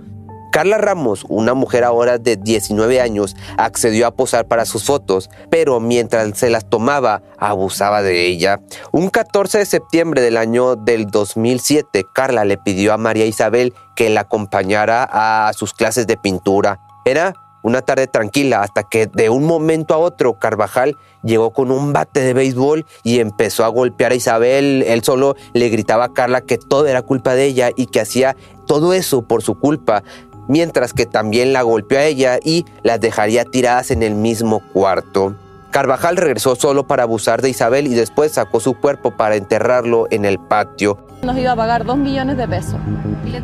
Carla 0.51 0.79
Ramos, 0.79 1.25
una 1.29 1.55
mujer 1.55 1.85
ahora 1.85 2.19
de 2.19 2.37
19 2.37 3.01
años, 3.01 3.37
accedió 3.57 4.07
a 4.07 4.11
posar 4.11 4.47
para 4.47 4.65
sus 4.65 4.85
fotos, 4.85 5.31
pero 5.49 5.79
mientras 5.79 6.37
se 6.39 6.51
las 6.51 6.69
tomaba, 6.69 7.23
abusaba 7.39 8.03
de 8.03 8.27
ella. 8.27 8.61
Un 8.93 9.11
14 9.11 9.59
de 9.59 9.67
septiembre 9.67 10.21
del 10.23 10.37
año 10.37 10.75
del 10.77 11.07
2007, 11.07 12.05
Carla 12.13 12.45
le 12.45 12.59
pidió 12.59 12.93
a 12.93 12.99
María 12.99 13.27
Isabel 13.27 13.75
que 13.95 14.11
la 14.11 14.23
acompañara 14.23 15.09
a 15.11 15.53
sus 15.53 15.73
clases 15.73 16.07
de 16.07 16.17
pintura. 16.17 16.81
Era 17.05 17.35
una 17.63 17.83
tarde 17.83 18.07
tranquila 18.07 18.63
hasta 18.63 18.83
que 18.83 19.07
de 19.07 19.31
un 19.31 19.45
momento 19.45 19.95
a 19.95 19.99
otro 19.99 20.35
Carvajal 20.35 20.97
llegó 21.23 21.51
con 21.53 21.71
un 21.71 21.93
bate 21.93 22.21
de 22.21 22.35
béisbol 22.35 22.87
y 23.03 23.21
empezó 23.21 23.65
a 23.65 23.69
golpear 23.69 24.13
a 24.13 24.17
Isabel. 24.17 24.85
Él 24.87 25.03
solo 25.03 25.37
le 25.53 25.69
gritaba 25.69 26.05
a 26.05 26.13
Carla 26.13 26.41
que 26.41 26.59
todo 26.59 26.87
era 26.87 27.03
culpa 27.03 27.35
de 27.35 27.47
ella 27.47 27.71
y 27.77 27.87
que 27.87 28.01
hacía 28.01 28.37
todo 28.67 28.93
eso 28.93 29.23
por 29.23 29.43
su 29.43 29.59
culpa 29.59 30.03
mientras 30.49 30.93
que 30.93 31.07
también 31.07 31.53
la 31.53 31.63
golpeó 31.63 31.99
a 31.99 32.05
ella 32.05 32.39
y 32.43 32.65
las 32.83 33.01
dejaría 33.01 33.45
tiradas 33.45 33.93
en 33.93 34.03
el 34.03 34.17
mismo 34.17 34.61
cuarto. 34.73 35.37
Carvajal 35.71 36.17
regresó 36.17 36.57
solo 36.57 36.89
para 36.89 37.05
abusar 37.05 37.41
de 37.41 37.51
Isabel 37.51 37.87
y 37.87 37.95
después 37.95 38.33
sacó 38.33 38.59
su 38.59 38.75
cuerpo 38.75 39.13
para 39.13 39.37
enterrarlo 39.37 40.09
en 40.11 40.25
el 40.25 40.41
patio. 40.41 40.99
Nos 41.23 41.39
iba 41.39 41.53
a 41.53 41.57
pagar 41.57 41.85
dos 41.85 41.97
millones 41.97 42.37
de 42.37 42.49
pesos 42.49 42.81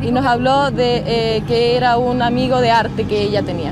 y 0.01 0.11
nos 0.11 0.25
habló 0.25 0.69
de 0.71 1.03
eh, 1.05 1.43
que 1.47 1.77
era 1.77 1.97
un 1.97 2.21
amigo 2.21 2.59
de 2.59 2.71
arte 2.71 3.05
que 3.05 3.21
ella 3.21 3.41
tenía. 3.43 3.71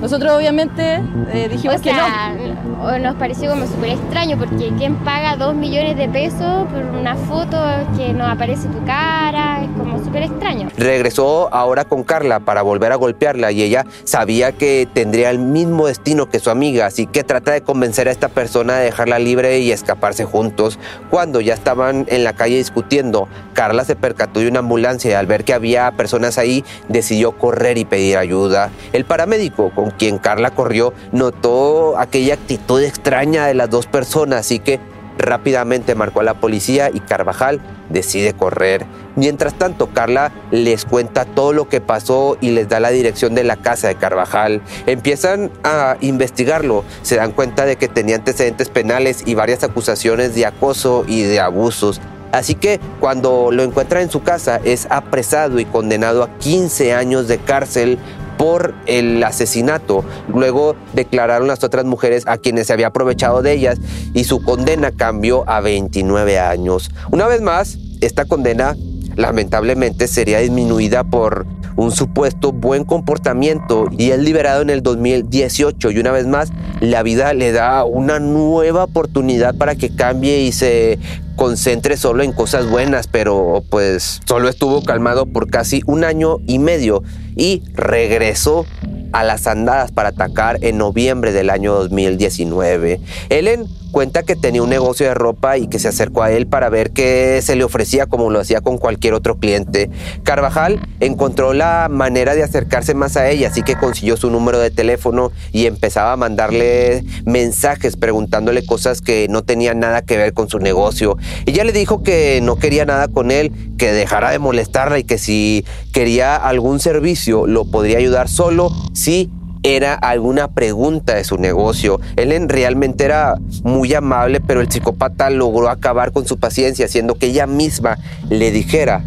Nosotros 0.00 0.32
obviamente 0.32 1.02
eh, 1.32 1.48
dijimos 1.50 1.80
que 1.80 1.92
no. 1.92 2.98
Nos 2.98 3.14
pareció 3.16 3.50
como 3.50 3.66
súper 3.66 3.90
extraño 3.90 4.38
porque 4.38 4.72
¿quién 4.76 4.96
paga 4.96 5.36
dos 5.36 5.54
millones 5.54 5.96
de 5.96 6.08
pesos 6.08 6.66
por 6.68 6.82
una 6.98 7.16
foto 7.16 7.58
que 7.96 8.12
no 8.12 8.26
aparece 8.26 8.68
tu 8.68 8.84
cara? 8.84 9.62
Es 9.64 9.70
como 9.76 9.98
súper 10.04 10.24
extraño. 10.24 10.68
Regresó 10.76 11.52
ahora 11.52 11.84
con 11.84 12.04
Carla 12.04 12.40
para 12.40 12.62
volver 12.62 12.92
a 12.92 12.96
golpearla 12.96 13.52
y 13.52 13.62
ella 13.62 13.86
sabía 14.04 14.52
que 14.52 14.88
tendría 14.92 15.30
el 15.30 15.38
mismo 15.38 15.86
destino 15.86 16.28
que 16.28 16.38
su 16.38 16.50
amiga, 16.50 16.86
así 16.86 17.06
que 17.06 17.24
trata 17.24 17.52
de 17.52 17.62
convencer 17.62 18.08
a 18.08 18.10
esta 18.10 18.28
persona 18.28 18.76
de 18.76 18.84
dejarla 18.84 19.18
libre 19.18 19.58
y 19.58 19.72
escaparse 19.72 20.24
juntos. 20.24 20.78
Cuando 21.10 21.40
ya 21.40 21.54
estaban 21.54 22.06
en 22.08 22.24
la 22.24 22.34
calle 22.34 22.56
discutiendo, 22.56 23.28
Carla 23.54 23.84
se 23.84 23.96
percató 23.96 24.40
de 24.40 24.48
una 24.48 24.60
ambulancia 24.60 25.10
y 25.10 25.14
al 25.14 25.26
ver 25.26 25.44
que 25.44 25.54
había 25.54 25.90
personas 25.92 26.38
ahí 26.38 26.64
decidió 26.88 27.32
correr 27.32 27.78
y 27.78 27.84
pedir 27.84 28.18
ayuda. 28.18 28.70
El 28.92 29.04
paramédico 29.04 29.53
con 29.54 29.90
quien 29.90 30.18
Carla 30.18 30.50
corrió 30.50 30.92
notó 31.12 31.98
aquella 31.98 32.34
actitud 32.34 32.82
extraña 32.82 33.46
de 33.46 33.54
las 33.54 33.70
dos 33.70 33.86
personas, 33.86 34.40
así 34.40 34.58
que 34.58 34.80
rápidamente 35.18 35.94
marcó 35.94 36.20
a 36.20 36.24
la 36.24 36.34
policía 36.34 36.90
y 36.92 37.00
Carvajal 37.00 37.60
decide 37.88 38.34
correr. 38.34 38.86
Mientras 39.16 39.54
tanto, 39.54 39.88
Carla 39.88 40.32
les 40.50 40.84
cuenta 40.84 41.24
todo 41.24 41.52
lo 41.52 41.68
que 41.68 41.80
pasó 41.80 42.36
y 42.40 42.50
les 42.50 42.68
da 42.68 42.80
la 42.80 42.90
dirección 42.90 43.34
de 43.34 43.44
la 43.44 43.56
casa 43.56 43.88
de 43.88 43.94
Carvajal. 43.94 44.62
Empiezan 44.86 45.50
a 45.62 45.96
investigarlo, 46.00 46.84
se 47.02 47.16
dan 47.16 47.32
cuenta 47.32 47.64
de 47.64 47.76
que 47.76 47.88
tenía 47.88 48.16
antecedentes 48.16 48.70
penales 48.70 49.22
y 49.24 49.34
varias 49.34 49.62
acusaciones 49.62 50.34
de 50.34 50.46
acoso 50.46 51.04
y 51.06 51.22
de 51.22 51.40
abusos. 51.40 52.00
Así 52.32 52.56
que 52.56 52.80
cuando 52.98 53.52
lo 53.52 53.62
encuentran 53.62 54.02
en 54.02 54.10
su 54.10 54.24
casa 54.24 54.60
es 54.64 54.88
apresado 54.90 55.60
y 55.60 55.64
condenado 55.64 56.24
a 56.24 56.30
15 56.38 56.92
años 56.92 57.28
de 57.28 57.38
cárcel 57.38 57.96
por 58.36 58.74
el 58.86 59.22
asesinato. 59.22 60.04
Luego 60.32 60.76
declararon 60.92 61.48
las 61.48 61.64
otras 61.64 61.84
mujeres 61.84 62.24
a 62.26 62.38
quienes 62.38 62.66
se 62.66 62.72
había 62.72 62.88
aprovechado 62.88 63.42
de 63.42 63.52
ellas 63.52 63.78
y 64.12 64.24
su 64.24 64.42
condena 64.42 64.92
cambió 64.92 65.48
a 65.48 65.60
29 65.60 66.38
años. 66.38 66.90
Una 67.10 67.26
vez 67.26 67.40
más, 67.40 67.78
esta 68.00 68.24
condena 68.24 68.76
lamentablemente 69.16 70.08
sería 70.08 70.40
disminuida 70.40 71.04
por 71.04 71.46
un 71.76 71.90
supuesto 71.90 72.52
buen 72.52 72.84
comportamiento 72.84 73.88
y 73.96 74.10
es 74.10 74.18
liberado 74.20 74.62
en 74.62 74.70
el 74.70 74.82
2018 74.82 75.90
y 75.90 75.98
una 75.98 76.12
vez 76.12 76.26
más 76.26 76.52
la 76.80 77.02
vida 77.02 77.34
le 77.34 77.52
da 77.52 77.84
una 77.84 78.20
nueva 78.20 78.84
oportunidad 78.84 79.56
para 79.56 79.74
que 79.74 79.94
cambie 79.94 80.40
y 80.40 80.52
se 80.52 80.98
concentre 81.36 81.96
solo 81.96 82.22
en 82.22 82.32
cosas 82.32 82.68
buenas, 82.68 83.06
pero 83.06 83.64
pues 83.70 84.20
solo 84.26 84.48
estuvo 84.48 84.82
calmado 84.84 85.26
por 85.26 85.50
casi 85.50 85.82
un 85.86 86.04
año 86.04 86.38
y 86.46 86.58
medio 86.58 87.02
y 87.36 87.62
regresó 87.74 88.66
a 89.12 89.22
las 89.22 89.46
andadas 89.46 89.92
para 89.92 90.08
atacar 90.08 90.58
en 90.62 90.78
noviembre 90.78 91.32
del 91.32 91.50
año 91.50 91.72
2019. 91.74 93.00
Ellen 93.28 93.66
cuenta 93.94 94.24
que 94.24 94.34
tenía 94.34 94.60
un 94.60 94.70
negocio 94.70 95.06
de 95.06 95.14
ropa 95.14 95.56
y 95.56 95.68
que 95.68 95.78
se 95.78 95.86
acercó 95.86 96.24
a 96.24 96.32
él 96.32 96.48
para 96.48 96.68
ver 96.68 96.90
qué 96.90 97.38
se 97.40 97.54
le 97.54 97.62
ofrecía 97.62 98.06
como 98.06 98.28
lo 98.28 98.40
hacía 98.40 98.60
con 98.60 98.76
cualquier 98.76 99.14
otro 99.14 99.38
cliente. 99.38 99.88
Carvajal 100.24 100.80
encontró 100.98 101.52
la 101.52 101.86
manera 101.88 102.34
de 102.34 102.42
acercarse 102.42 102.94
más 102.94 103.16
a 103.16 103.30
ella, 103.30 103.46
así 103.46 103.62
que 103.62 103.76
consiguió 103.76 104.16
su 104.16 104.30
número 104.30 104.58
de 104.58 104.72
teléfono 104.72 105.30
y 105.52 105.66
empezaba 105.66 106.10
a 106.10 106.16
mandarle 106.16 107.04
mensajes 107.24 107.96
preguntándole 107.96 108.66
cosas 108.66 109.00
que 109.00 109.28
no 109.30 109.44
tenían 109.44 109.78
nada 109.78 110.02
que 110.02 110.16
ver 110.16 110.34
con 110.34 110.48
su 110.48 110.58
negocio. 110.58 111.16
Ella 111.46 111.64
le 111.64 111.72
dijo 111.72 112.02
que 112.02 112.40
no 112.42 112.56
quería 112.56 112.84
nada 112.84 113.08
con 113.08 113.30
él, 113.30 113.52
que 113.78 113.92
dejara 113.92 114.30
de 114.30 114.38
molestarla 114.38 114.98
y 114.98 115.04
que 115.04 115.18
si 115.18 115.64
quería 115.92 116.36
algún 116.36 116.80
servicio 116.80 117.46
lo 117.46 117.64
podría 117.64 117.98
ayudar 117.98 118.28
solo 118.28 118.70
si 118.92 119.30
era 119.64 119.94
alguna 119.94 120.48
pregunta 120.48 121.14
de 121.14 121.24
su 121.24 121.38
negocio. 121.38 121.98
Ellen 122.16 122.48
realmente 122.48 123.04
era 123.04 123.36
muy 123.62 123.94
amable, 123.94 124.40
pero 124.40 124.60
el 124.60 124.70
psicópata 124.70 125.30
logró 125.30 125.70
acabar 125.70 126.12
con 126.12 126.26
su 126.26 126.38
paciencia, 126.38 126.84
haciendo 126.84 127.14
que 127.14 127.26
ella 127.26 127.46
misma 127.46 127.98
le 128.28 128.50
dijera 128.50 129.04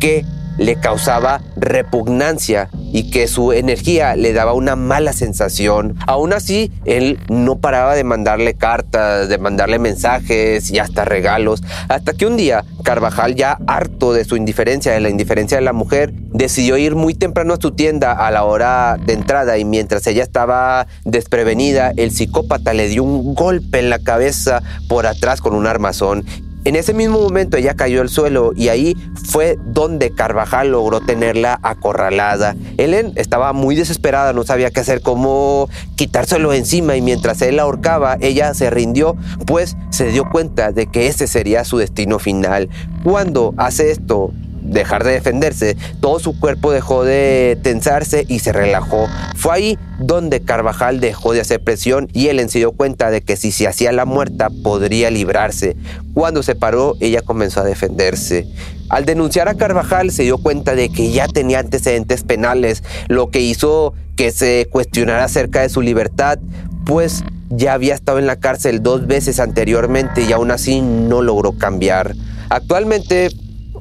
que 0.00 0.24
le 0.58 0.76
causaba 0.76 1.40
repugnancia 1.56 2.68
y 2.92 3.10
que 3.10 3.28
su 3.28 3.52
energía 3.52 4.16
le 4.16 4.32
daba 4.32 4.52
una 4.52 4.76
mala 4.76 5.12
sensación. 5.12 5.96
Aún 6.06 6.32
así, 6.32 6.72
él 6.84 7.18
no 7.28 7.58
paraba 7.58 7.94
de 7.94 8.04
mandarle 8.04 8.54
cartas, 8.54 9.28
de 9.28 9.38
mandarle 9.38 9.78
mensajes 9.78 10.70
y 10.70 10.78
hasta 10.78 11.04
regalos, 11.04 11.62
hasta 11.88 12.12
que 12.12 12.26
un 12.26 12.36
día 12.36 12.64
Carvajal, 12.88 13.34
ya 13.34 13.58
harto 13.66 14.14
de 14.14 14.24
su 14.24 14.36
indiferencia, 14.36 14.92
de 14.92 15.00
la 15.00 15.10
indiferencia 15.10 15.58
de 15.58 15.62
la 15.62 15.74
mujer, 15.74 16.10
decidió 16.32 16.78
ir 16.78 16.94
muy 16.94 17.12
temprano 17.12 17.52
a 17.52 17.60
su 17.60 17.72
tienda 17.72 18.12
a 18.12 18.30
la 18.30 18.44
hora 18.44 18.96
de 19.04 19.12
entrada 19.12 19.58
y 19.58 19.66
mientras 19.66 20.06
ella 20.06 20.22
estaba 20.22 20.86
desprevenida, 21.04 21.92
el 21.96 22.12
psicópata 22.12 22.72
le 22.72 22.88
dio 22.88 23.02
un 23.04 23.34
golpe 23.34 23.80
en 23.80 23.90
la 23.90 23.98
cabeza 23.98 24.62
por 24.88 25.06
atrás 25.06 25.42
con 25.42 25.54
un 25.54 25.66
armazón 25.66 26.24
en 26.68 26.76
ese 26.76 26.92
mismo 26.92 27.18
momento 27.18 27.56
ella 27.56 27.72
cayó 27.72 28.02
al 28.02 28.10
suelo 28.10 28.52
y 28.54 28.68
ahí 28.68 28.94
fue 29.30 29.56
donde 29.64 30.10
Carvajal 30.10 30.72
logró 30.72 31.00
tenerla 31.00 31.58
acorralada. 31.62 32.56
Ellen 32.76 33.12
estaba 33.16 33.54
muy 33.54 33.74
desesperada, 33.74 34.34
no 34.34 34.44
sabía 34.44 34.70
qué 34.70 34.80
hacer, 34.80 35.00
cómo 35.00 35.70
quitárselo 35.96 36.52
encima 36.52 36.94
y 36.94 37.00
mientras 37.00 37.40
él 37.40 37.56
la 37.56 37.62
ahorcaba, 37.62 38.18
ella 38.20 38.52
se 38.52 38.68
rindió, 38.68 39.16
pues 39.46 39.78
se 39.88 40.10
dio 40.12 40.28
cuenta 40.28 40.70
de 40.70 40.88
que 40.88 41.06
ese 41.06 41.26
sería 41.26 41.64
su 41.64 41.78
destino 41.78 42.18
final. 42.18 42.68
Cuando 43.02 43.54
hace 43.56 43.90
esto, 43.90 44.30
dejar 44.68 45.04
de 45.04 45.12
defenderse, 45.12 45.76
todo 46.00 46.18
su 46.18 46.38
cuerpo 46.38 46.70
dejó 46.72 47.04
de 47.04 47.58
tensarse 47.62 48.24
y 48.28 48.38
se 48.38 48.52
relajó. 48.52 49.08
Fue 49.36 49.54
ahí 49.54 49.78
donde 49.98 50.40
Carvajal 50.40 51.00
dejó 51.00 51.32
de 51.32 51.40
hacer 51.40 51.62
presión 51.62 52.08
y 52.12 52.28
Ellen 52.28 52.48
se 52.48 52.58
dio 52.58 52.72
cuenta 52.72 53.10
de 53.10 53.22
que 53.22 53.36
si 53.36 53.50
se 53.50 53.66
hacía 53.66 53.92
la 53.92 54.04
muerta 54.04 54.50
podría 54.62 55.10
librarse. 55.10 55.76
Cuando 56.14 56.42
se 56.42 56.54
paró, 56.54 56.96
ella 57.00 57.22
comenzó 57.22 57.60
a 57.60 57.64
defenderse. 57.64 58.46
Al 58.88 59.04
denunciar 59.04 59.48
a 59.48 59.54
Carvajal 59.54 60.10
se 60.10 60.22
dio 60.22 60.38
cuenta 60.38 60.74
de 60.74 60.88
que 60.88 61.10
ya 61.10 61.28
tenía 61.28 61.58
antecedentes 61.58 62.22
penales, 62.22 62.82
lo 63.08 63.30
que 63.30 63.40
hizo 63.40 63.94
que 64.16 64.30
se 64.30 64.66
cuestionara 64.70 65.24
acerca 65.24 65.60
de 65.60 65.68
su 65.68 65.82
libertad, 65.82 66.38
pues 66.86 67.22
ya 67.50 67.74
había 67.74 67.94
estado 67.94 68.18
en 68.18 68.26
la 68.26 68.36
cárcel 68.36 68.82
dos 68.82 69.06
veces 69.06 69.40
anteriormente 69.40 70.22
y 70.22 70.32
aún 70.32 70.50
así 70.50 70.80
no 70.80 71.22
logró 71.22 71.52
cambiar. 71.52 72.14
Actualmente 72.48 73.30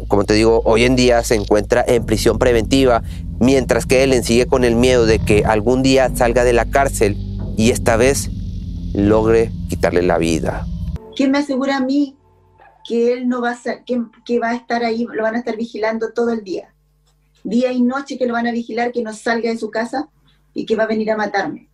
como 0.08 0.24
te 0.24 0.34
digo, 0.34 0.62
hoy 0.66 0.84
en 0.84 0.96
día 0.96 1.24
se 1.24 1.36
encuentra 1.36 1.84
en 1.88 2.06
prisión 2.06 2.40
preventiva, 2.40 3.04
mientras 3.40 3.86
que 3.86 4.04
Ellen 4.04 4.24
sigue 4.24 4.48
con 4.48 4.64
el 4.64 4.76
miedo 4.76 5.06
de 5.06 5.20
que 5.20 5.46
algún 5.46 5.84
día 5.84 6.16
salga 6.16 6.44
de 6.44 6.54
la 6.54 6.66
cárcel 6.66 7.18
y 7.58 7.72
esta 7.72 7.98
vez 7.98 8.30
logre 8.94 9.52
quitarle 9.70 10.02
la 10.02 10.18
vida. 10.18 10.66
¿Quién 11.16 11.32
me 11.32 11.40
asegura 11.40 11.78
a 11.78 11.82
mí 11.82 12.16
que 12.88 13.14
él 13.14 13.28
no 13.28 13.42
va 13.42 13.52
a, 13.52 13.84
que, 13.84 14.40
va 14.40 14.50
a 14.50 14.56
estar 14.56 14.84
ahí, 14.84 15.06
lo 15.12 15.24
van 15.24 15.36
a 15.36 15.40
estar 15.40 15.58
vigilando 15.58 16.14
todo 16.14 16.32
el 16.32 16.44
día? 16.44 16.74
Día 17.44 17.72
y 17.72 17.82
noche 17.82 18.18
que 18.18 18.26
lo 18.26 18.34
van 18.34 18.48
a 18.48 18.52
vigilar, 18.52 18.92
que 18.92 19.02
no 19.02 19.14
salga 19.14 19.50
de 19.50 19.58
su 19.58 19.70
casa 19.70 20.10
y 20.54 20.66
que 20.66 20.76
va 20.76 20.84
a 20.84 20.88
venir 20.88 21.12
a 21.12 21.18
matarme. 21.18 21.70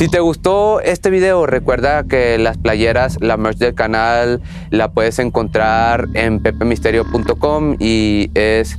Si 0.00 0.08
te 0.08 0.20
gustó 0.20 0.80
este 0.80 1.10
video, 1.10 1.44
recuerda 1.44 2.04
que 2.04 2.38
las 2.38 2.56
playeras, 2.56 3.18
la 3.20 3.36
merch 3.36 3.58
del 3.58 3.74
canal, 3.74 4.40
la 4.70 4.92
puedes 4.92 5.18
encontrar 5.18 6.08
en 6.14 6.42
pepemisterio.com 6.42 7.76
y 7.78 8.30
es 8.32 8.78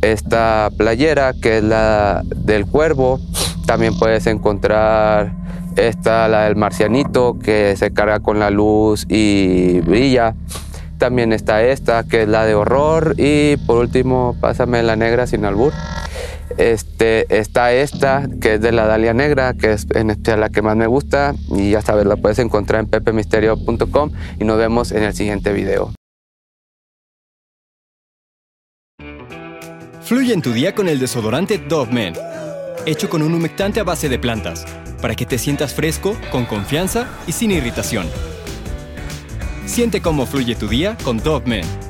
esta 0.00 0.70
playera 0.76 1.32
que 1.32 1.58
es 1.58 1.64
la 1.64 2.22
del 2.24 2.66
cuervo. 2.66 3.18
También 3.66 3.98
puedes 3.98 4.28
encontrar 4.28 5.32
esta, 5.74 6.28
la 6.28 6.44
del 6.44 6.54
marcianito, 6.54 7.36
que 7.40 7.74
se 7.76 7.92
carga 7.92 8.20
con 8.20 8.38
la 8.38 8.50
luz 8.50 9.06
y 9.08 9.80
brilla. 9.80 10.36
También 10.98 11.32
está 11.32 11.64
esta, 11.64 12.04
que 12.04 12.22
es 12.22 12.28
la 12.28 12.44
de 12.44 12.54
horror. 12.54 13.16
Y 13.18 13.56
por 13.66 13.78
último, 13.78 14.36
pásame 14.40 14.84
la 14.84 14.94
negra 14.94 15.26
sin 15.26 15.44
albur. 15.44 15.72
Este, 16.56 17.38
está 17.38 17.72
esta, 17.72 18.28
que 18.40 18.54
es 18.54 18.60
de 18.60 18.72
la 18.72 18.86
Dalia 18.86 19.14
Negra, 19.14 19.54
que 19.54 19.72
es 19.72 19.86
este, 19.94 20.36
la 20.36 20.50
que 20.50 20.62
más 20.62 20.76
me 20.76 20.86
gusta. 20.86 21.34
Y 21.50 21.70
ya 21.70 21.82
sabes, 21.82 22.06
la 22.06 22.16
puedes 22.16 22.38
encontrar 22.38 22.80
en 22.80 22.86
pepemisterio.com. 22.90 24.10
Y 24.38 24.44
nos 24.44 24.58
vemos 24.58 24.92
en 24.92 25.02
el 25.02 25.14
siguiente 25.14 25.52
video. 25.52 25.92
Fluye 30.02 30.32
en 30.32 30.42
tu 30.42 30.52
día 30.52 30.74
con 30.74 30.88
el 30.88 30.98
desodorante 30.98 31.58
Dove 31.58 31.92
Men, 31.92 32.14
hecho 32.84 33.08
con 33.08 33.22
un 33.22 33.32
humectante 33.32 33.78
a 33.78 33.84
base 33.84 34.08
de 34.08 34.18
plantas, 34.18 34.66
para 35.00 35.14
que 35.14 35.24
te 35.24 35.38
sientas 35.38 35.72
fresco, 35.72 36.16
con 36.32 36.46
confianza 36.46 37.06
y 37.28 37.32
sin 37.32 37.52
irritación. 37.52 38.08
Siente 39.66 40.02
cómo 40.02 40.26
fluye 40.26 40.56
tu 40.56 40.66
día 40.66 40.96
con 41.04 41.18
Dove 41.18 41.46
Men. 41.46 41.89